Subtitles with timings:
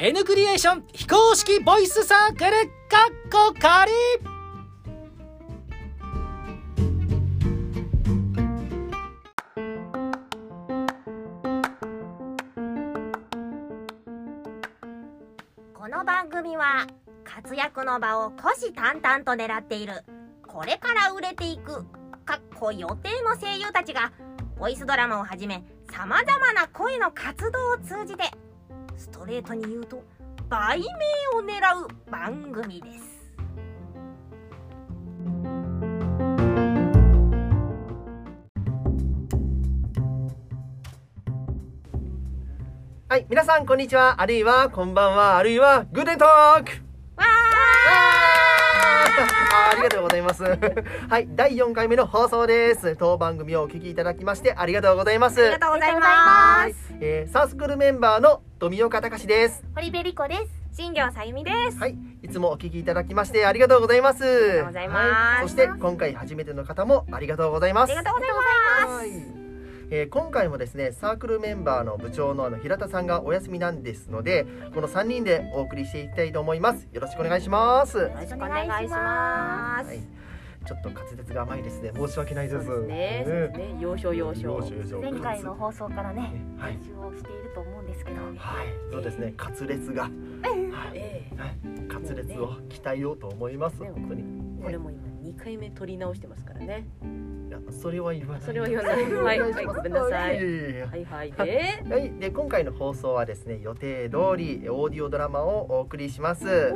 [0.00, 2.50] N クリエーション非公式ボイスサークル
[2.88, 3.90] かっこ仮。
[15.74, 16.86] この番組は
[17.24, 20.04] 活躍の場を虎視眈々と狙っている
[20.46, 21.84] これから売れていく
[22.24, 24.12] かっこ予定の声優たちが
[24.60, 28.22] ボイスドラマをはじめさまざまな声の活動を通じて
[28.98, 30.02] ストレートに言うと
[30.48, 30.84] 売名
[31.38, 33.18] を狙う番組です。
[43.08, 46.87] はい、皆さんこんにちは、あるいはこんばんは、あるいはグッデントーク。
[49.68, 50.42] あありがとうございます。
[51.08, 52.96] はい、第4回目の放送です。
[52.96, 55.40] 当番組をお聞きいただきましてありがとうございます。
[55.40, 59.62] ーありがとうございますえーサースクールメンバーの富岡隆です。
[59.74, 64.24] 堀部理子です新庄さゆみですはい、いつもお聞きいただきましてありがとうございます。
[64.24, 67.92] ありがとうございますそして今回初めての方もありがとうございます。
[67.92, 68.38] ありがとうございま
[68.88, 69.37] すはい
[69.90, 76.86] えー今回もですねサークルメンバーの部長のあの平田さんがお休みなんですのでこの3人でお送りしていきたいと思います。
[76.92, 77.98] よろしくお願いします。
[77.98, 79.88] よろしくお願いします。
[79.88, 79.98] はい、
[80.66, 81.92] ちょっと滑舌が甘いですね。
[81.94, 82.66] 申し訳ないです。
[82.66, 83.24] ですね。
[83.56, 83.76] ね。
[83.80, 84.60] 要所要所。
[85.00, 86.74] 前回の放送からねはい。
[86.74, 88.22] 練習をしていると思うんですけど。
[88.22, 88.36] はい。
[88.92, 89.34] そうですね。
[89.38, 90.02] 滑舌が。
[90.02, 90.12] はい、
[91.88, 93.80] 滑舌を鍛えようと思います。
[93.80, 94.22] ね本当に。
[94.60, 96.86] えこれも今二回目取り直してますからね。
[97.60, 98.42] いやそれは言わない。
[98.42, 99.02] それは言わない。
[99.12, 100.36] はいはいごめんなさい。
[100.36, 101.04] はい。
[101.04, 101.84] はいで。
[101.88, 106.46] はい、で今回の放送はですね予定通りオーディオドラマをお送りします。
[106.48, 106.74] えー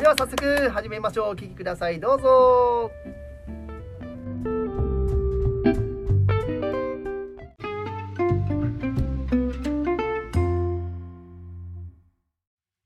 [0.00, 1.28] では早速始めましょう。
[1.30, 2.00] お聞きください。
[2.00, 2.90] どうぞ。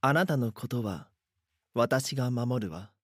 [0.01, 1.09] あなたのことは
[1.75, 2.96] 私が守るわ。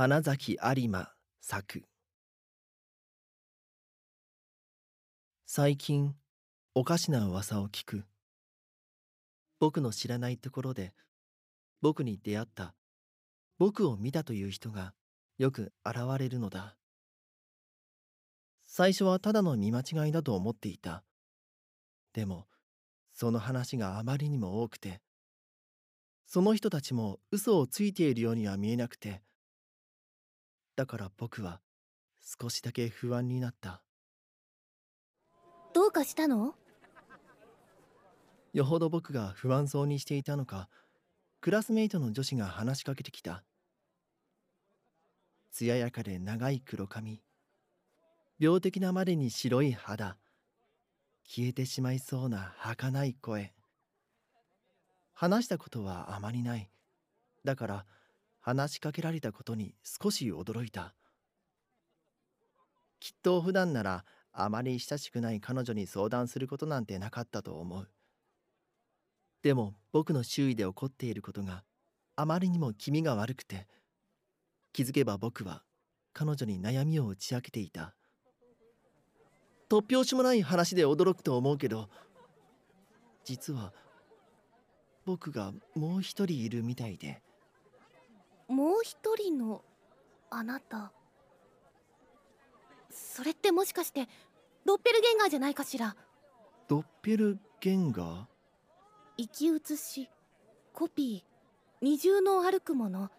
[0.00, 1.08] 花咲有馬
[1.40, 1.82] 作
[5.44, 6.14] 最近
[6.76, 8.04] おかしな噂を聞く。
[9.58, 10.94] 僕の知らないところで
[11.82, 12.76] 僕に出会った
[13.58, 14.94] 僕を見たという人が
[15.36, 16.76] よく現れるのだ。
[18.68, 21.02] 最初はただの見間違いだと思っていた。
[22.12, 22.46] でも
[23.14, 25.00] その話があまりにも多くて
[26.24, 29.22] その人たちも嘘をついているようには見えなくて
[30.78, 31.60] だから僕は
[32.40, 33.82] 少しだけ不安になった。
[35.74, 36.54] どうかしたの？
[38.52, 40.68] よほど僕が不安そうにしていたのか
[41.40, 43.42] クラスメイトの女子が話しかけてきた。
[45.50, 47.22] 艶やかで長い黒髪。
[48.38, 50.16] 病的なまでに白い肌。
[51.24, 53.52] 消えてしまいそうな儚い声。
[55.12, 56.70] 話したことはあまりない。
[57.44, 57.86] だから
[58.48, 60.94] 話しかけられたことに少し驚いた。
[62.98, 67.90] きっと普段ならあまり親しくない彼女に相談することなんてなかったと思う。
[69.42, 71.62] でも僕の周囲で起こっていることが
[72.16, 73.68] あまりにも気味が悪くて
[74.72, 75.62] 気づけば僕は
[76.14, 77.94] 彼女に悩みを打ち明けていた。
[79.68, 81.90] 突拍子もない話で驚くと思うけど
[83.26, 83.74] 実は
[85.04, 87.20] 僕がもう一人いるみたいで。
[88.48, 89.62] もう一人の
[90.30, 90.92] あなた。
[92.90, 94.08] それってもしかして
[94.64, 95.94] ドッペルゲンガーじゃないかしら？
[96.66, 98.24] ドッペルゲンガー？
[99.18, 100.10] 生き写し
[100.72, 101.84] コピー？
[101.84, 103.10] 二重の歩くもの？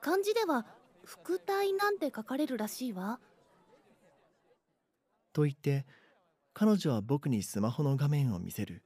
[0.00, 0.66] 漢字では
[1.04, 3.18] 副体なんて書かれるらしいわ。
[5.32, 5.86] と言って
[6.54, 8.82] 彼女は僕にスマホの画面を見せる。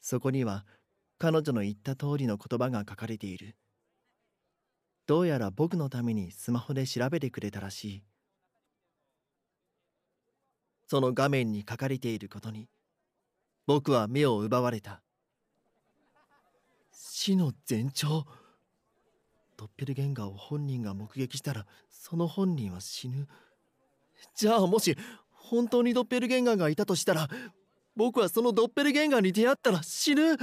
[0.00, 0.64] そこには
[1.18, 3.56] 彼女の言った通りの言葉が書かれている
[5.12, 8.02] どうやら僕のためにスマホで調べてくれたらしい。
[10.88, 12.66] その画面に書かれていることに
[13.66, 15.02] 僕は目を奪われた。
[16.94, 18.24] 死の前兆？
[19.58, 23.28] ドッペルゲンガーを本人が目撃したらその本人は死ぬ。
[24.34, 24.96] じゃあもし
[25.30, 27.28] 本当にドッペルゲンガーがいたとしたら
[27.94, 30.38] 僕はそのドッペルゲンガーに出会ったら死ぬ？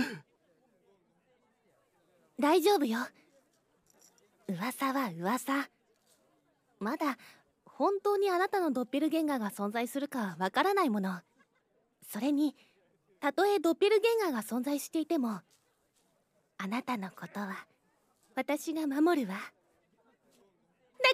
[2.39, 3.00] 大丈夫よ。
[4.50, 5.69] 噂は噂。
[6.80, 7.18] まだ
[7.66, 11.22] 本当にあなたのドッペルゲンガーが存在するかわからないもの。
[12.12, 12.56] それに
[13.19, 15.42] たとえドッペルゲンガーが存在していても
[16.57, 17.68] あなたのことは
[18.36, 19.36] 私が守るわ。
[19.36, 19.42] だ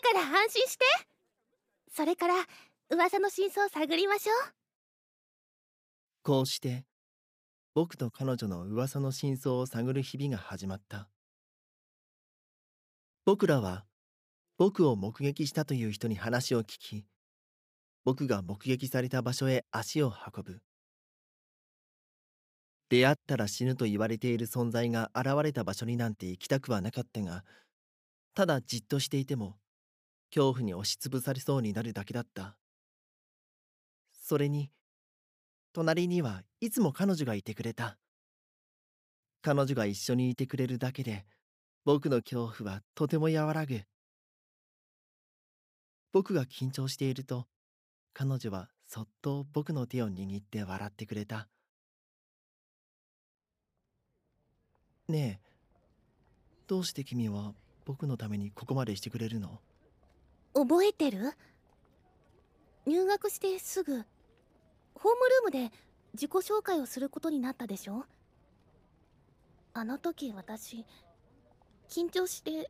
[0.01, 0.85] から安心して。
[1.91, 2.33] それから
[2.89, 4.53] 噂の真相を探りましょう。
[6.23, 6.85] こうして
[7.73, 11.09] 僕と彼女の噂の真相を探る日々が始まった。
[13.25, 13.85] 僕らは
[14.59, 17.05] 僕を目撃したという人に話を聞き
[18.03, 20.61] 僕が目撃された場所へ足を運ぶ。
[22.87, 27.43] 出会ったら死ぬと言われている存在が現れた場所になんて行きたくはなかったが
[28.35, 29.55] ただじっとしていても
[30.29, 32.55] 恐怖に押しつぶされそうになるだけだった。
[34.13, 34.69] それに
[35.73, 37.97] 隣にはいつも彼女がいてくれた。
[39.41, 41.25] 彼女が一緒にいてくれるだけで
[41.85, 43.81] 僕の恐怖はとても和らぐ。
[46.11, 47.45] 僕が緊張していると
[48.11, 51.47] 彼女はそっと僕の手を握って笑ってくれた。
[55.07, 55.45] ねえ
[56.65, 57.53] どうして君は
[57.85, 59.59] 僕のためにここまでしてくれるの？
[60.55, 61.33] 覚えてる？
[62.87, 64.01] 入学してすぐホーム
[65.53, 65.71] ルームで
[66.13, 68.05] 自己紹介をすることになったでしょ？
[69.73, 70.83] あの時私
[71.89, 72.69] 緊張して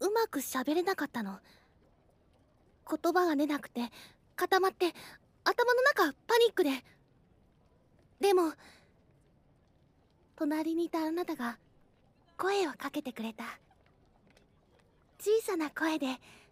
[0.00, 1.38] うまく喋れなかったの。
[2.88, 3.90] 言葉が出なくて
[4.36, 4.92] 固まって
[5.44, 6.70] 頭の中パニックで。
[8.20, 8.52] でも
[10.36, 11.58] 隣にいたあなたが
[12.36, 13.44] 声をかけてくれた。
[15.18, 16.06] 小さな声で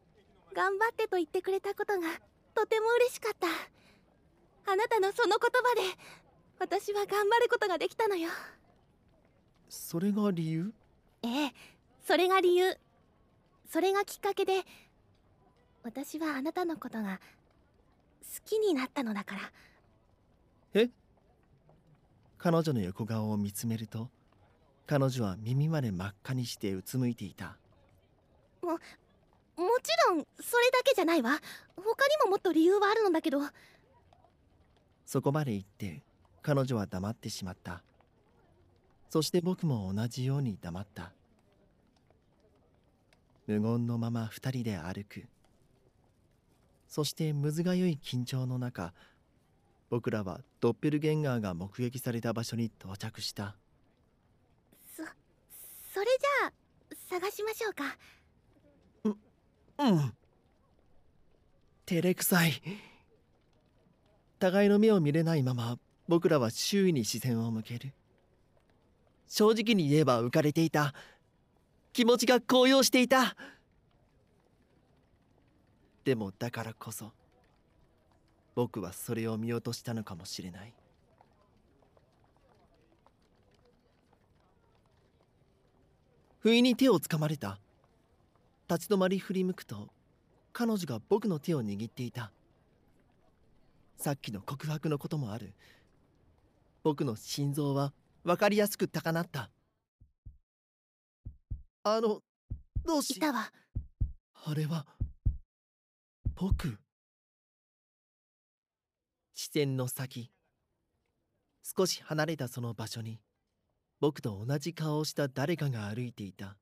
[0.54, 2.06] 「頑張って」と言ってくれたことが
[2.54, 3.46] とても嬉しかった。
[4.70, 5.98] あなたのその言葉で
[6.58, 8.30] 私は頑張ることができたのよ。
[9.68, 10.74] それが理由？
[11.22, 11.54] ええ
[12.08, 12.74] それが理由。
[13.70, 14.62] それがきっかけで
[15.82, 17.20] 私はあなたのことが
[18.22, 19.40] 好きになったのだから。
[20.72, 20.88] え？
[22.38, 24.08] 彼女の横顔を見つめると
[24.86, 27.58] 彼女は耳まで真っ赤にしてうつむいていた。
[28.62, 31.38] もちろんそれだけじゃないわ。
[31.76, 33.40] 他にももっと理由はあるのだけど。
[35.04, 36.02] そこまで言って
[36.40, 37.82] 彼女は黙ってしまった。
[39.10, 41.12] そして僕も同じように黙った
[43.48, 45.24] 無言のまま二人で歩く。
[46.86, 48.92] そしてむずがゆい緊張の中
[49.90, 53.56] 僕らはドッペルゲンガーが目撃された場所に到着した。
[54.94, 55.02] そ
[55.94, 56.52] それじゃあ
[57.08, 57.96] 探しましょうか。
[59.04, 60.12] うん。
[61.86, 62.60] 照れくさい。
[64.38, 67.94] 互いの目を見れないまま僕らは周囲に視線を向ける。
[69.26, 70.94] 正直に言えば浮かれていた
[71.92, 73.36] 気持ちが高揚していた。
[76.04, 77.12] でもだからこそ
[78.54, 80.74] 僕はそれを見落としたのかもしれない。
[86.38, 87.58] 不意に手をつかまれた。
[88.70, 89.88] 立ち止まり振り向くと
[90.52, 92.32] 彼女が僕の手を握っていた。
[93.96, 95.52] さっきの告白のこともある。
[96.82, 97.92] 僕の心臓は
[98.24, 99.50] 分かりやすく高鳴った。
[101.96, 102.20] あの
[102.84, 103.50] どうしいたわ。
[104.44, 104.86] あれは
[106.34, 106.78] 僕。
[109.34, 110.30] 視線の先。
[111.62, 113.20] 少し離れたその場所に
[114.00, 116.56] 僕と同じ顔をした誰かが歩いていた。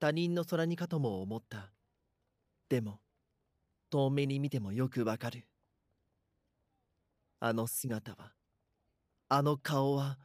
[0.00, 1.72] 他人の空にかとも思った。
[2.68, 3.00] でも
[3.90, 5.46] 遠目に見てもよくわかる。
[7.40, 8.32] あの姿は
[9.28, 10.18] あの顔は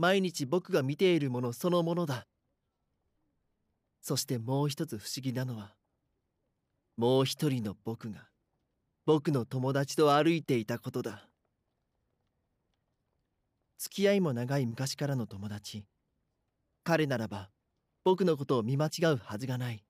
[0.00, 2.26] 毎日僕が見ているものそのものだ。
[4.00, 5.74] そしてもう一つ不思議なのは
[6.96, 8.20] もう一人の僕が
[9.04, 11.28] 僕の友達と歩いていたことだ。
[13.76, 15.84] 付き合いも長い昔からの友達。
[16.82, 17.50] 彼ならば
[18.02, 19.84] 僕のことを見間違うはずがない。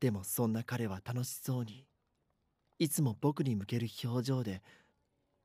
[0.00, 1.84] でもそんな彼は楽しそうに
[2.80, 4.62] いつも僕に向ける表情で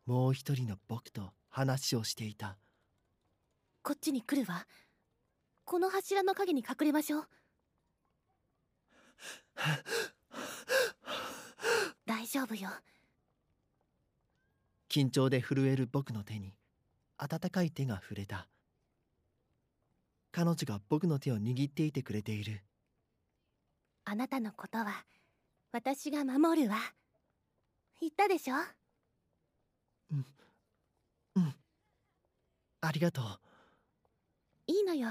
[0.07, 2.57] もう一人の僕と話をしていた。
[3.83, 4.65] こっちに来るわ。
[5.65, 7.27] この柱の陰に隠れましょう。
[12.05, 12.69] 大丈夫よ。
[14.89, 16.53] 緊張で震える僕の手に
[17.17, 18.47] 温かい手が触れた。
[20.31, 22.61] 彼女が僕の手を握っていてくれている。
[24.05, 25.03] あなたのことは
[25.73, 26.77] 私が守るわ。
[27.99, 28.55] 言ったでしょ？
[31.35, 31.55] うん。
[32.81, 33.39] ありがとう
[34.67, 35.09] いいのよ。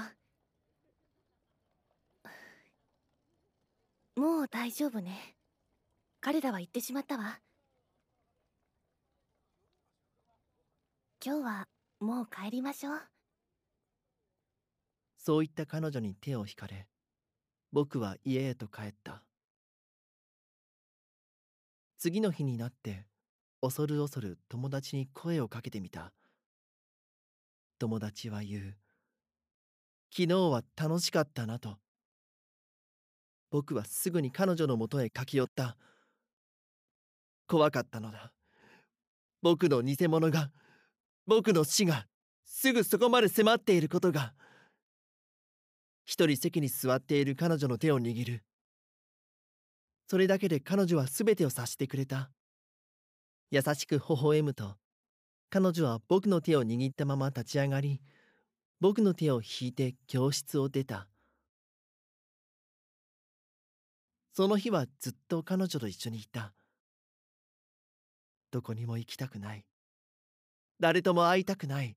[4.15, 5.35] もう大丈夫ね。
[6.21, 7.39] 彼らは言ってしまったわ。
[11.23, 11.67] 今日は
[11.99, 13.01] もう帰りましょう。
[15.17, 16.87] そういった彼女に手を引かれ
[17.71, 19.23] 僕は家へと帰った。
[21.97, 23.05] 次の日になって
[23.61, 26.11] 恐る恐る友達に声をかけてみた。
[27.79, 28.82] 友達は言う。
[30.15, 31.77] 昨日は楽しかったなと。
[33.49, 35.75] 僕はすぐに彼女のもとへ駆け寄った。
[37.47, 38.31] 怖かったのだ。
[39.41, 40.51] 僕の偽物が
[41.25, 42.05] 僕の死が
[42.45, 44.35] すぐそこまで迫っていることが。
[46.05, 48.43] 一人席に座っている彼女の手を握る。
[50.07, 52.29] それだけで彼女は全てを察してくれた。
[53.49, 54.75] 優しく微笑むと
[55.49, 57.99] 彼女は僕の手を握ったまま立ち上がり
[58.83, 61.07] 僕の手を引いて教室を出た。
[64.33, 66.51] その日はずっと彼女と一緒にいた。
[68.51, 69.63] どこにも行きたくない。
[70.81, 71.95] 誰とも会いたくない。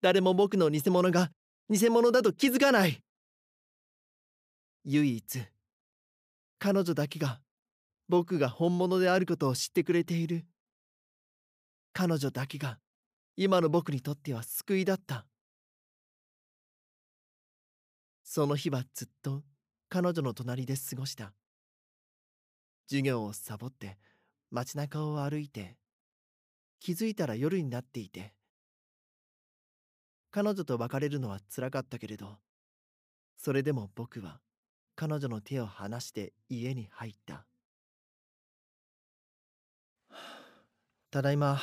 [0.00, 1.30] 誰も僕の偽物が
[1.68, 3.02] 偽物だと気づかない。
[4.86, 5.42] 唯一
[6.58, 7.42] 彼女だけが
[8.08, 10.46] 僕が本物であることを知ってくれている。
[11.92, 12.78] 彼女だけが
[13.36, 15.26] 今の僕にとっては救いだった。
[18.34, 19.42] その日はずっと
[19.90, 21.34] 彼女の隣で過ごした。
[22.88, 23.98] 授業をサボって
[24.50, 25.76] 街中を歩いて
[26.80, 28.32] 気づいたら夜になっていて。
[30.30, 32.38] 彼女と別れるのはつらかったけれど
[33.36, 34.40] それでも僕は
[34.96, 37.44] 彼女の手を離して家に入った。
[41.10, 41.60] ただいま。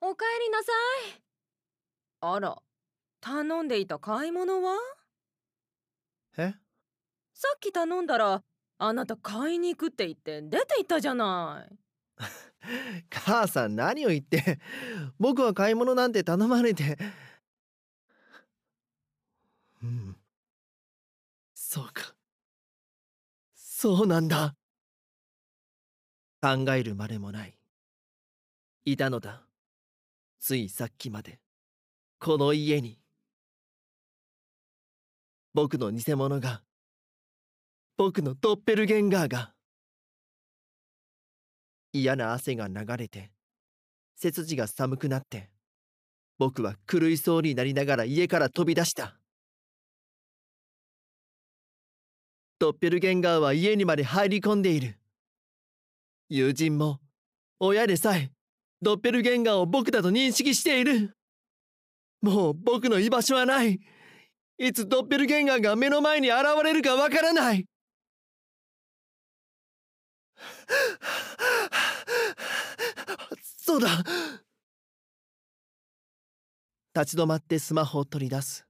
[0.00, 0.72] おかえりなさ
[1.16, 1.22] い。
[2.20, 2.56] あら
[3.20, 4.76] 頼んでいた買い物は？
[6.38, 6.54] え？
[7.34, 8.42] さっき頼んだら
[8.78, 11.76] あなた買いに行くって言って出て行ったじゃない。
[13.10, 14.58] 母さん何を言って
[15.18, 16.98] 僕は買い物なんて頼まれて。
[19.82, 20.16] うん。
[21.54, 22.14] そうか。
[23.54, 24.56] そうなんだ。
[26.40, 27.58] 考えるまでもない。
[28.84, 29.46] いたのだ。
[30.38, 31.40] ついさっきまで。
[32.18, 32.98] この家に
[35.56, 36.60] 僕の偽物が。
[37.96, 39.54] 僕のドッペルゲンガーが。
[41.94, 43.30] 嫌な汗が流れて
[44.16, 45.48] 背筋が寒くなって
[46.38, 49.16] 僕は狂いそうになりながら家から飛び出した。
[52.58, 54.98] ドッペルゲンガーは家にまで入り込んでいる。
[56.28, 57.00] 友人も
[57.60, 58.30] 親でさえ
[58.82, 61.16] ドッペルゲンガーを僕だと認識している。
[62.20, 63.80] もう僕の居場所はない。
[64.58, 67.66] いつドッペルゲンガーが目の前に現れるかわからない。
[73.58, 73.88] そうだ。
[76.94, 78.66] 立ち止まってスマホを取り出す。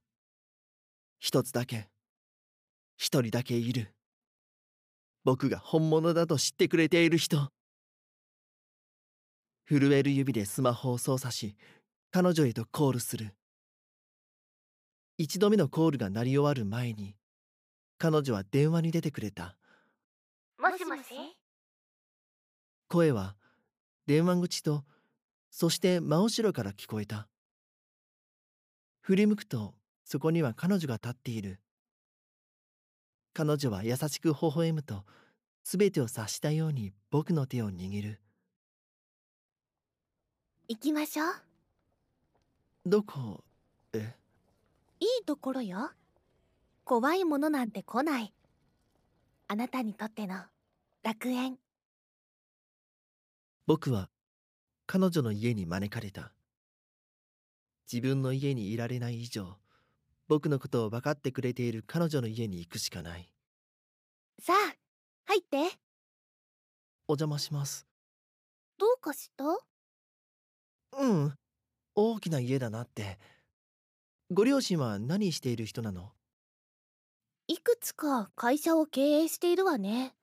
[1.20, 1.88] 一つだけ。
[2.96, 3.94] 一人だけいる。
[5.22, 7.50] 僕が本物だと知ってくれている人。
[9.68, 11.56] 震える指でスマホを操作し
[12.10, 13.34] 彼女へとコールする。
[15.18, 17.16] 一度目のコールが鳴り終わる前に
[17.98, 19.56] 彼女は電話に出てくれた。
[20.58, 21.02] もしもし？
[22.88, 23.34] 声は
[24.06, 24.84] 電話口と
[25.50, 27.28] そして真後ろから聞こえた。
[29.00, 31.60] 振り向くとそこには彼女が立っている。
[33.32, 35.04] 彼女は優しく微笑むと
[35.64, 38.20] 全てを察したように僕の手を握る。
[40.68, 41.28] 行きましょう。
[42.84, 43.42] どこ？
[43.94, 44.14] え？
[45.26, 45.90] ところよ。
[46.84, 48.32] 怖いものなんて来ない。
[49.48, 50.36] あなたにとっての
[51.02, 51.58] 楽園。
[53.66, 54.08] 僕は
[54.86, 56.32] 彼女の家に招かれた。
[57.92, 59.56] 自分の家にいられない以上
[60.28, 63.28] 僕のことを分かってくれている彼女の家に行くしかない。
[64.40, 64.76] さあ
[65.24, 65.76] 入って。
[67.08, 67.84] お邪魔します。
[68.78, 69.44] どうかした？
[70.98, 71.34] うん。
[71.96, 73.18] 大きな家だなって
[74.32, 76.10] ご両親は何している人なの？
[77.46, 80.16] いくつか会社を経営しているわね。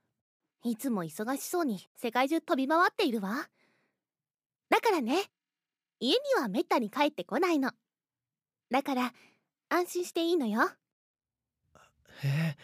[0.65, 3.47] いつも忙しそうに世界中飛び回っているわ。
[4.69, 5.23] だからね
[6.01, 7.71] 家にはめったに帰ってこないの。
[8.69, 9.13] だから
[9.69, 10.63] 安心していいのよ。
[12.23, 12.57] へえ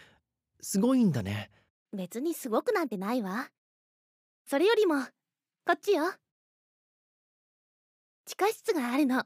[0.60, 1.50] すごいんだね。
[1.94, 3.48] 別にすごくなんてないわ。
[4.44, 4.96] それよりも
[5.66, 6.04] こっちよ。
[8.26, 9.24] 地下室があるの。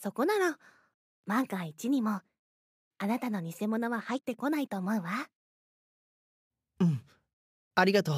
[0.00, 0.56] そこなら
[1.26, 2.20] 万が一にも
[2.98, 5.28] あなたの偽物は入ってこないと思うわ。
[6.80, 7.02] うん。
[7.74, 8.16] ありがとう。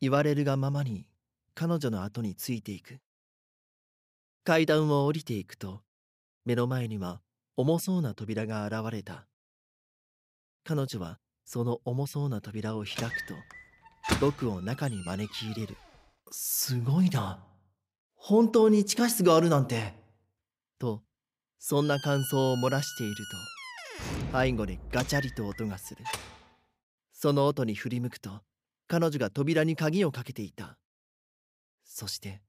[0.00, 1.06] 言われるがままに
[1.54, 2.98] 彼女の後についていく。
[4.44, 5.82] 階段を降りていくと
[6.44, 7.20] 目の前には
[7.56, 9.26] 重そうな扉が現れた。
[10.64, 13.34] 彼女はその重そうな扉を開くと
[14.20, 15.76] 僕を中に招き入れる。
[16.30, 17.44] すごいな。
[18.16, 19.94] 本当に地下室があるなんて
[20.78, 21.02] と
[21.58, 23.16] そんな感想を漏らしている
[24.32, 26.04] と背後でガチャリと音がする。
[27.12, 28.30] その音に振り向くと
[28.86, 30.78] 彼女が扉に鍵をかけていた。
[31.84, 32.40] そして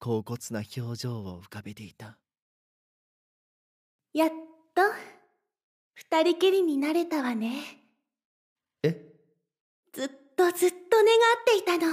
[0.00, 2.18] 恍惚な表情を浮かべていた。
[4.12, 4.30] やっ
[4.74, 4.82] と
[5.94, 7.62] 二人きりになれたわね。
[8.82, 9.12] え？
[9.92, 11.92] ずっとずっと願っていたの。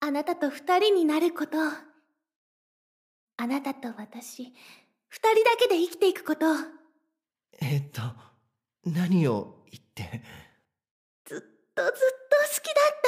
[0.00, 1.58] あなたと二人になること
[3.42, 4.52] あなたと私二
[5.34, 6.46] 人だけで生きていくこと。
[7.60, 8.00] えっと
[8.84, 10.22] 何を言って？
[11.24, 11.38] ずっ
[11.74, 11.96] とずっと
[12.46, 13.00] 好きだっ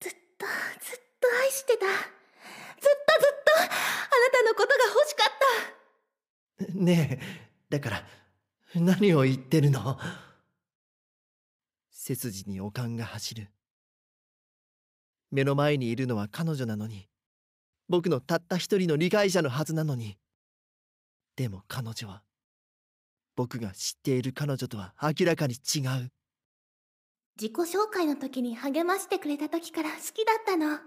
[0.00, 0.08] た。
[0.08, 1.84] ずっとずっと愛してた。
[1.84, 3.68] ずっとずっとあな
[4.32, 5.24] たのことが欲しか
[6.56, 6.74] った。
[6.82, 7.24] ねえ
[7.68, 8.06] だから
[8.74, 9.98] 何を言ってるの？
[11.90, 13.50] 背筋に悪感が走る。
[15.30, 17.06] 目の前にいるのは彼女なのに
[17.88, 20.18] 僕のたった一人の理解者のはずなのに。
[21.36, 22.22] でも彼女は
[23.36, 26.10] 僕が知っている彼女とは明らかに違う。
[27.40, 30.80] 自己紹介の時に励ましてくれた時から好きだったの。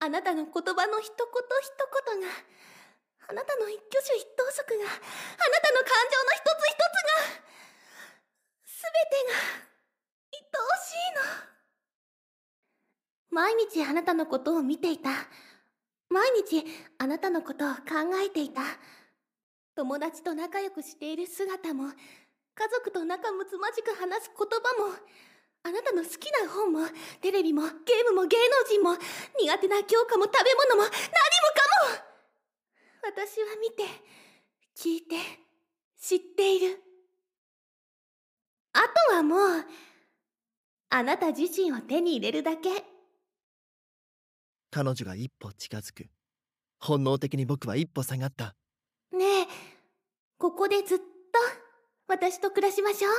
[0.00, 1.26] あなたの言葉の一言
[1.62, 1.72] 一
[2.12, 2.28] 言が
[3.30, 5.00] あなたの一挙手一投足があな
[5.60, 7.42] たの感情の一つ一つが
[8.64, 9.40] 全てが
[10.32, 11.58] 愛おしいの。
[13.30, 15.10] 毎日あなたのことを見ていた。
[16.10, 16.64] 毎日
[16.98, 18.62] あなたのことを考えていた。
[19.74, 24.96] 友達と仲良くしている姿も家族と仲睦まじく話す言葉も
[25.62, 26.80] あなたの好きな本も
[27.20, 28.94] テレビもゲームも芸能人も
[29.40, 30.94] 苦手な教科も食べ物も何も
[31.54, 32.08] かも。
[33.04, 33.84] 私は見て
[34.76, 35.14] 聞いて
[36.00, 36.82] 知っている。
[38.72, 39.40] あとはもう
[40.90, 42.97] あなた自身を手に入れるだけ。
[44.70, 46.06] 彼女が一歩近づく。
[46.80, 48.54] 本能的に僕は一歩下がった。
[49.12, 49.46] ねえ
[50.38, 51.04] ここでずっと
[52.06, 53.12] 私と暮らしましょう。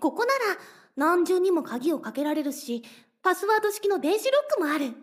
[0.00, 0.60] ここなら
[0.96, 2.82] 何重にも鍵をかけられるし
[3.22, 4.94] パスワード式の電子ロックもある。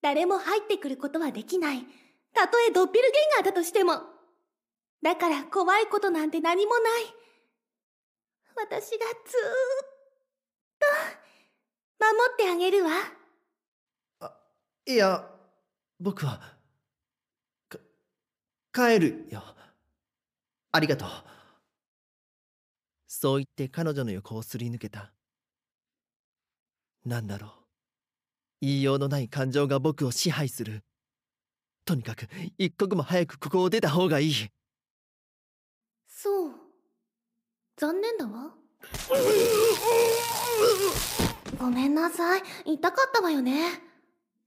[0.00, 1.84] 誰も入ってくることはできない。
[2.32, 4.00] たとえドッペルゲンガーだとしても。
[5.02, 7.14] だから怖いことなんて何もない。
[8.56, 9.88] 私がずーっ
[11.98, 13.17] と守ってあげるわ。
[14.88, 15.22] いや
[16.00, 16.40] 僕は
[17.68, 17.78] か
[18.72, 19.42] 帰るよ。
[20.72, 21.08] ありがとう。
[23.06, 25.12] そう言って彼女の横をすり抜けた。
[27.04, 27.50] なんだろう。
[28.62, 30.82] 言いようのない感情が僕を支配する。
[31.84, 34.32] とにかく一刻も早くここを出た方がいい。
[36.08, 36.52] そう。
[37.76, 38.54] 残念だわ。
[41.58, 42.42] ごめんなさい。
[42.64, 43.87] 痛かったわよね。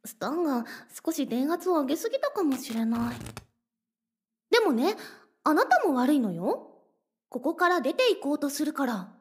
[0.06, 0.66] スタンが
[1.06, 3.16] 少し電圧を上げすぎたかもしれない。
[4.50, 4.96] でもね
[5.44, 6.68] あなたも悪いのよ。
[7.30, 9.14] ここから出て行こうとするから。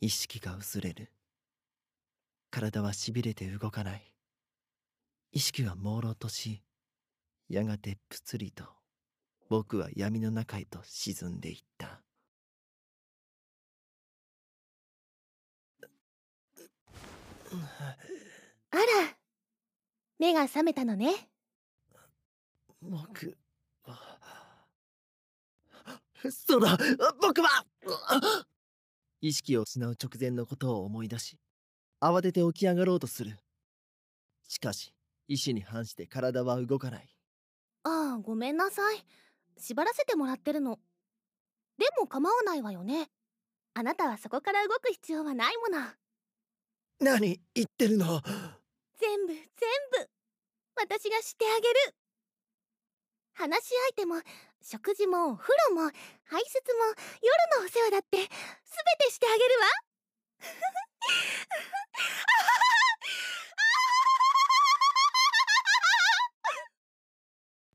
[0.00, 1.10] 意識が薄れる。
[2.50, 4.14] 体はしびれて動かない。
[5.32, 6.62] 意識は朦朧とし
[7.48, 8.64] やがてぷつりと
[9.48, 12.02] 僕は闇の中へと沈んでいった
[18.70, 18.84] あら
[20.18, 21.28] 目が覚めたのね。
[22.80, 23.36] 僕
[26.30, 26.76] そうだ
[27.20, 27.48] 僕は
[29.20, 31.38] 意識を失う直前のことを思い出し
[32.00, 33.36] 慌てて起き上がろうとする。
[34.46, 34.92] しかし
[35.26, 37.08] 意志に反して体は動かない。
[37.84, 39.04] ああごめんなさい。
[39.56, 40.78] 縛らせてもらってるの。
[41.78, 43.08] でも構わないわよね。
[43.74, 45.86] あなたはそこから動く必要はないもの。
[47.00, 48.20] 何言ってるの？
[48.98, 49.40] 全部全
[49.92, 50.10] 部
[50.76, 51.94] 私がしてあげる。
[53.32, 54.20] 話し相手も
[54.60, 56.84] 食事もお風呂も排泄も
[57.54, 58.28] 夜のお世話だって全て
[59.12, 59.66] してあげるわ。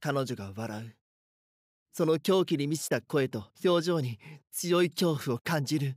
[0.01, 0.95] 彼女が笑う。
[1.93, 4.19] その狂気に満ちた声と表情に
[4.51, 5.95] 強い恐怖を感じる。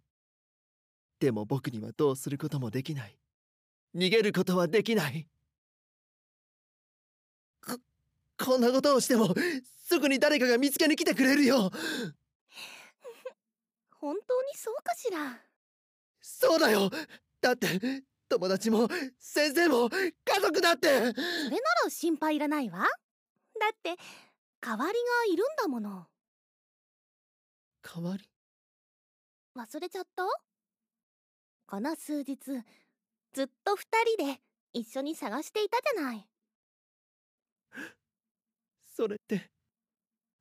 [1.19, 3.19] でも僕にはどうすることもできない。
[3.97, 5.27] 逃げることはできない。
[7.67, 7.79] こ
[8.39, 9.35] こんなことをしても
[9.87, 11.71] すぐに誰かが見つけに来てくれるよ。
[13.99, 15.41] 本当にそうかしら？
[16.21, 16.91] そうだよ。
[17.41, 20.89] だって友達も先生も家族だって。
[20.89, 21.15] それな
[21.85, 22.81] ら心配いらないわ。
[22.81, 22.87] だ
[23.73, 23.97] って
[24.61, 24.99] 代わりが
[25.33, 26.07] いるんだもの。
[27.83, 28.29] 代わり？
[29.55, 30.25] 忘れちゃった？
[31.67, 32.37] この数日
[33.37, 34.40] ずっと二人で
[34.72, 36.27] 一緒に探していたじゃない。
[38.87, 39.51] それって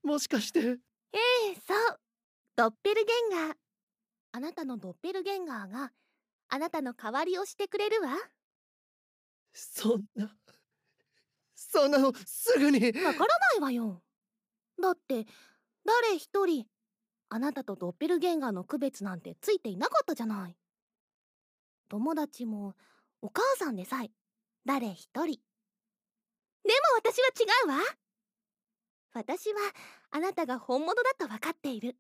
[0.02, 0.62] もしかして。
[0.62, 0.80] ええ
[1.56, 2.00] そう。
[2.56, 3.58] ドッペルゲンガー。
[4.32, 5.92] あなたのドッペルゲンガーが
[6.48, 8.12] あなたの代わりをしてくれるわ。
[9.52, 10.34] そんな
[11.54, 12.80] そんなのすぐに。
[12.80, 13.14] わからな
[13.58, 14.04] いわよ。
[14.82, 15.26] だって
[15.84, 16.66] 誰一人
[17.28, 20.56] あなたとドッペルゲンガーの区別なんてついていなかったじゃない
[21.90, 22.76] 友達も
[23.22, 24.12] お母さんでさえ
[24.66, 25.26] 誰一人。
[25.26, 25.40] でも
[26.98, 27.78] 私は違うわ。
[29.14, 29.60] 私は
[30.12, 31.96] あなたが本物だと分かっている。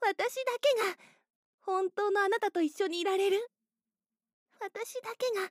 [0.00, 0.96] 私だけが
[1.60, 3.48] 本当のあなたと一緒にいられる。
[4.60, 5.50] 私だけが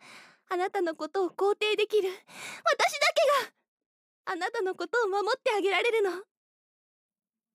[0.50, 2.10] あなたのことを肯定できる。
[2.10, 3.08] 私だ
[3.46, 6.12] けがあなたのことを守ってあげられるの。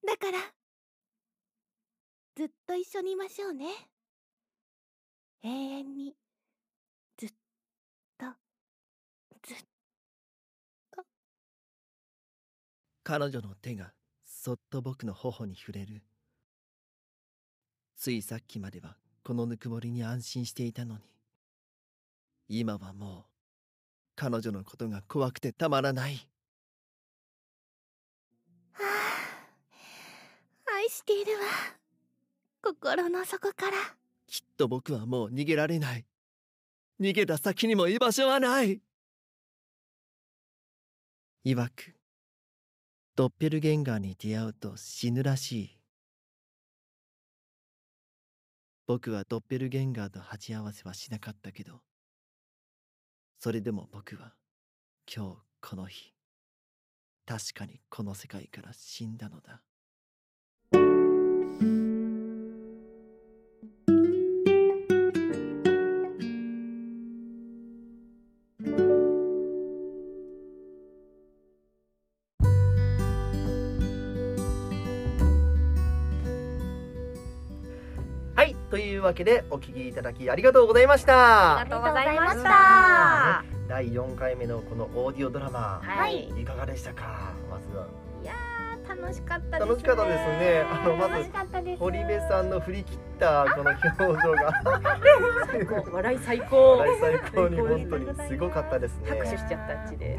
[0.05, 0.39] だから
[2.35, 3.88] ずっと一緒にいましょうね
[5.41, 6.15] 永遠に
[7.17, 7.29] ずっ
[8.17, 8.25] と
[9.41, 9.57] ずっ
[13.03, 16.03] 彼女の手がそっと僕の頬に触れる。
[17.95, 21.01] ついさっきまではこのぬくもりに安心していたのに。
[22.47, 23.23] 今はもう
[24.15, 26.27] 彼女のことが怖くてたまらない。
[28.73, 28.83] は
[30.67, 31.39] あ愛しているわ。
[32.61, 33.77] 心の底から
[34.29, 36.05] きっと僕はもう逃げられない。
[37.01, 38.81] 逃げた先にも居場所はない。
[41.45, 41.95] 曰く
[43.15, 45.79] ドッペルゲンガーに出会うと死ぬらしい。
[48.89, 51.81] 僕はドッペルゲンガーと鉢合わせはしなかったけど
[53.37, 54.33] それでも僕は
[55.05, 56.11] 今日この日
[57.27, 59.61] 確かにこの世界から死んだのだ。
[78.99, 81.59] いというわけでお聞きいただきありがとうございました。
[81.59, 83.45] ありがとうございましねた。
[83.69, 86.27] 第4回目のこのオーディオドラマ、はい。
[86.29, 87.33] いかがでしたか？
[87.49, 87.87] まずは。
[88.21, 89.69] いやー楽しかったですね。
[89.69, 90.65] 楽しかったですね。
[90.69, 91.79] あのまず楽しかったです。
[91.79, 94.51] 堀部さんの振り切ったこの表情が。
[95.51, 95.91] 最高。
[95.91, 99.09] 笑い最高大最高に本当にすごかったですね。
[99.11, 100.17] 拍手しちゃったあっちで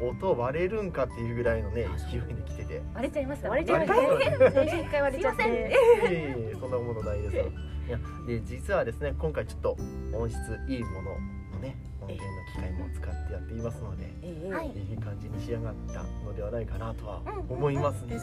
[0.00, 2.82] もう音割れるんかっていうぐらいのね勢いで来てて。
[2.94, 3.50] 割れちゃいました。
[3.50, 4.38] 割れちゃいました。
[4.38, 4.50] ね。
[4.54, 5.42] 最初一回割れちゃって
[6.72, 7.36] なものないです。
[7.36, 7.44] よ
[7.88, 9.76] いやで実はですね今回ちょっと
[10.14, 10.36] 音質
[10.68, 11.10] いいもの
[11.54, 14.52] のね音源の機械も使ってやっていますのでええ。
[14.52, 14.68] はい。
[14.68, 18.02] いい感じに仕上がったのではないかなとは思います。
[18.02, 18.18] ね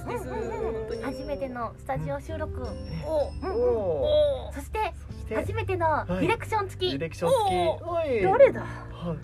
[1.02, 2.62] 初めてのスタジオ収録。
[3.06, 4.56] おうんうんおー。
[4.56, 5.36] そしてそして。
[5.36, 6.92] 初めてのディレクション付き。
[6.92, 8.24] ディレクション付き。
[8.24, 8.62] 誰だ？
[8.62, 9.18] はい。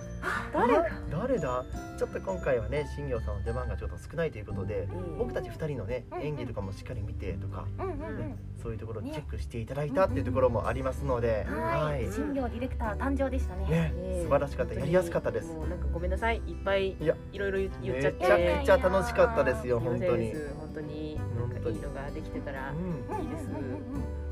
[0.54, 0.74] 誰？
[0.74, 1.66] だ誰だ？
[1.98, 5.18] ちょっと今回はね新業さんの出番がちょっと少ないということでうん。
[5.18, 8.40] 僕たち2人のね演技とかもしっかり見てとかうんうんうん。
[8.62, 12.06] そういうところをチェックしていただいたっていうところもありますので、ははい。
[12.06, 12.12] い。
[12.12, 13.66] 新業ディレクター誕生でしたね。
[13.70, 14.24] ねええ。
[14.24, 14.74] 素晴らしかった。
[14.74, 15.54] やりやすかったです。
[15.54, 16.38] もうなんかごめんなさい。
[16.48, 17.16] いっぱいいや。
[17.32, 18.20] いろいろ言言っちゃって。
[18.20, 23.48] めちゃくちゃ楽しかったですよ本当に、本当になんかいいのができてたらうん、いいです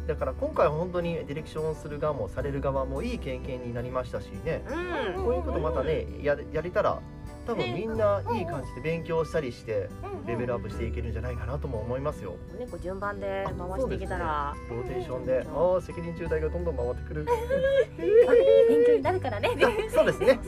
[0.07, 4.63] だから今回は本当にディレクションをする側もされる側もいい経験になりましたしね。
[5.15, 5.23] うん。
[5.23, 6.99] こういうことまたねややれたら
[7.45, 9.89] 多分みんないい感じで勉強したりして
[10.25, 12.35] レベルアップしていけるんじゃないかなとも思いますよ。
[12.57, 14.55] ねこう順番で回していけたら。
[14.69, 17.25] ローテーションでああ責任重大がどんどん回ってくる。
[17.97, 19.49] 勉強になるからね。
[19.93, 20.39] そうですね。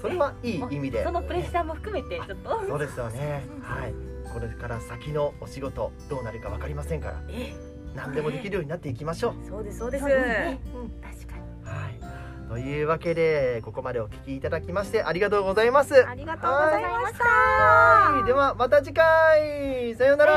[0.00, 1.04] それはいい意味で。
[1.04, 2.66] そのプレッシャーも含めてちょっと。
[2.66, 3.44] そうですよね。
[3.62, 3.94] はい。
[4.32, 7.22] これから先のお仕事どうなるか分かりませんから。
[7.28, 7.52] え
[7.94, 9.34] 何でもできるようになっていきましょう。
[9.48, 10.02] そうですそうです。
[10.02, 10.60] そうですね。
[11.02, 11.42] 確かに。
[11.64, 11.98] はい。
[12.48, 16.06] というわけでここまでお聞きいただきましてありがとうございます。
[16.06, 17.24] ありがとうございました。
[17.24, 18.24] はい。
[18.24, 19.94] ではまた次回。
[19.96, 20.32] さようなら